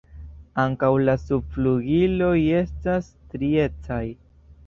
[0.61, 4.03] Ankaŭ la subflugiloj estas striecaj.